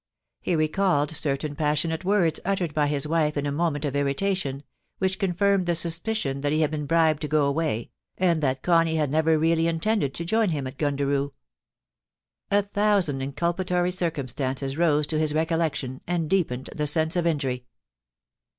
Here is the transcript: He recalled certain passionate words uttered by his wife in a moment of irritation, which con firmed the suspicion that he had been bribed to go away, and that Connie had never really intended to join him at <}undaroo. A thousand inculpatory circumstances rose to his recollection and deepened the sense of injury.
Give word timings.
He 0.41 0.55
recalled 0.55 1.11
certain 1.11 1.55
passionate 1.55 2.03
words 2.03 2.39
uttered 2.43 2.73
by 2.73 2.87
his 2.87 3.07
wife 3.07 3.37
in 3.37 3.45
a 3.45 3.51
moment 3.51 3.85
of 3.85 3.95
irritation, 3.95 4.63
which 4.97 5.19
con 5.19 5.31
firmed 5.33 5.67
the 5.67 5.75
suspicion 5.75 6.41
that 6.41 6.51
he 6.51 6.61
had 6.61 6.71
been 6.71 6.87
bribed 6.87 7.21
to 7.21 7.27
go 7.27 7.45
away, 7.45 7.91
and 8.17 8.41
that 8.41 8.63
Connie 8.63 8.95
had 8.95 9.11
never 9.11 9.37
really 9.37 9.67
intended 9.67 10.15
to 10.15 10.25
join 10.25 10.49
him 10.49 10.65
at 10.65 10.79
<}undaroo. 10.81 11.33
A 12.49 12.63
thousand 12.63 13.21
inculpatory 13.21 13.91
circumstances 13.93 14.75
rose 14.75 15.05
to 15.05 15.19
his 15.19 15.35
recollection 15.35 16.01
and 16.07 16.27
deepened 16.27 16.71
the 16.75 16.87
sense 16.87 17.15
of 17.15 17.27
injury. 17.27 17.67